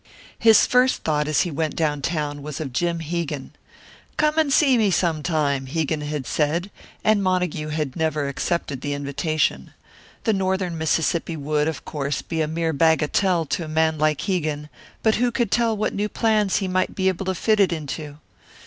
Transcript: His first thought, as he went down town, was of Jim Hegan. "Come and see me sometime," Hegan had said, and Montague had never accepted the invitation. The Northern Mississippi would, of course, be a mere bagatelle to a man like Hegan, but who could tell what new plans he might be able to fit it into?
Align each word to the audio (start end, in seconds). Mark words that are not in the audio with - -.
His 0.39 0.65
first 0.65 1.03
thought, 1.03 1.27
as 1.27 1.41
he 1.41 1.51
went 1.51 1.75
down 1.75 2.01
town, 2.01 2.41
was 2.41 2.59
of 2.59 2.73
Jim 2.73 3.01
Hegan. 3.01 3.51
"Come 4.17 4.39
and 4.39 4.51
see 4.51 4.75
me 4.75 4.89
sometime," 4.89 5.67
Hegan 5.67 6.01
had 6.01 6.25
said, 6.25 6.71
and 7.03 7.21
Montague 7.21 7.67
had 7.67 7.95
never 7.95 8.27
accepted 8.27 8.81
the 8.81 8.95
invitation. 8.95 9.75
The 10.23 10.33
Northern 10.33 10.75
Mississippi 10.75 11.37
would, 11.37 11.67
of 11.67 11.85
course, 11.85 12.23
be 12.23 12.41
a 12.41 12.47
mere 12.47 12.73
bagatelle 12.73 13.45
to 13.49 13.65
a 13.65 13.67
man 13.67 13.99
like 13.99 14.21
Hegan, 14.21 14.69
but 15.03 15.17
who 15.21 15.29
could 15.31 15.51
tell 15.51 15.77
what 15.77 15.93
new 15.93 16.09
plans 16.09 16.55
he 16.55 16.67
might 16.67 16.95
be 16.95 17.07
able 17.07 17.25
to 17.27 17.35
fit 17.35 17.59
it 17.59 17.71
into? 17.71 18.17